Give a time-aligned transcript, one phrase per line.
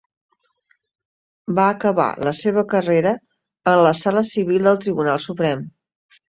[1.59, 3.13] Va acabar la seva carrera
[3.75, 5.63] en la Sala civil del Tribunal Suprem.